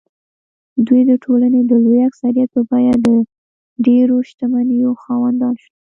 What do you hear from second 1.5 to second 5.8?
د لوی اکثریت په بیه د ډېرو شتمنیو خاوندان شول.